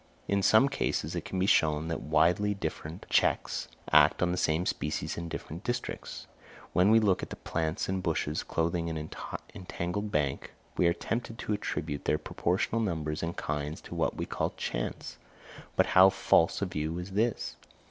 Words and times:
In 0.27 0.41
some 0.41 0.67
cases 0.67 1.13
it 1.13 1.25
can 1.25 1.37
be 1.37 1.45
shown 1.45 1.87
that 1.89 2.01
widely 2.01 2.55
different 2.55 3.05
checks 3.07 3.67
act 3.91 4.23
on 4.23 4.31
the 4.31 4.35
same 4.39 4.65
species 4.65 5.15
in 5.15 5.29
different 5.29 5.63
districts. 5.63 6.25
When 6.73 6.89
we 6.89 6.99
look 6.99 7.21
at 7.21 7.29
the 7.29 7.35
plants 7.35 7.87
and 7.87 8.01
bushes 8.01 8.41
clothing 8.41 8.89
an 8.89 9.11
entangled 9.53 10.11
bank, 10.11 10.53
we 10.75 10.87
are 10.87 10.93
tempted 10.93 11.37
to 11.37 11.53
attribute 11.53 12.05
their 12.05 12.17
proportional 12.17 12.81
numbers 12.81 13.21
and 13.21 13.37
kinds 13.37 13.79
to 13.81 13.93
what 13.93 14.17
we 14.17 14.25
call 14.25 14.55
chance. 14.57 15.19
But 15.75 15.85
how 15.93 16.09
false 16.09 16.63
a 16.63 16.65
view 16.65 16.97
is 16.97 17.11
this! 17.11 17.57